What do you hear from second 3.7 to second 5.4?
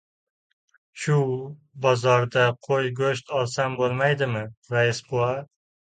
bo‘lmaydimi, rais bova?